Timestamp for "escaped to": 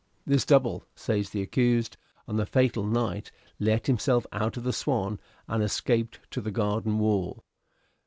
5.63-6.41